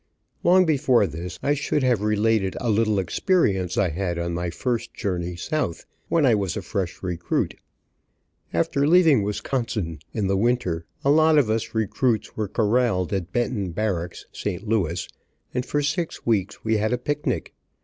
[0.41, 4.95] Long before this I should have related a little experience I had on my first
[4.95, 7.53] journey south, when I was a fresh recruit.
[8.51, 13.73] After leaving Wisconsin, in the winter, a lot of us recruits were corralled at Benton
[13.73, 14.67] Barracks, St.
[14.67, 15.07] Louis,
[15.53, 17.53] and for six weeks we had a picnic.